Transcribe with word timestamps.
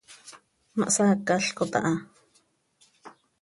Ma 0.77 0.85
hsaacalcot 0.93 1.73
aha. 1.79 1.93